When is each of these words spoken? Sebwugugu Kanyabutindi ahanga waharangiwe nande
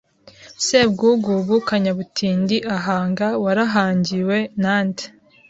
Sebwugugu 0.65 1.55
Kanyabutindi 1.67 2.57
ahanga 2.77 3.27
waharangiwe 3.43 4.37
nande 4.61 5.05